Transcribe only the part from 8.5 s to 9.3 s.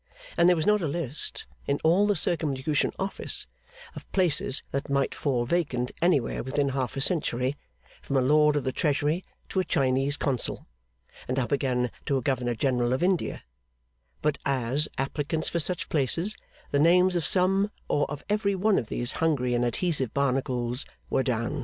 of the Treasury